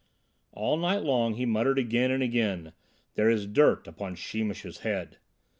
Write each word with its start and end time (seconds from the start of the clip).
All 0.51 0.77
night 0.77 1.03
long 1.03 1.35
he 1.35 1.45
muttered 1.45 1.77
again 1.77 2.09
and 2.09 2.23
again, 2.23 2.73
"there 3.13 3.29
is 3.29 3.45
dirt 3.45 3.85
upon 3.87 4.15
Sheemish's 4.15 4.79
head." 4.79 5.19